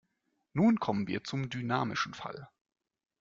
Nun 0.53 0.79
kommen 0.79 1.07
wir 1.07 1.23
zum 1.23 1.51
dynamischen 1.51 2.15
Fall. 2.15 2.49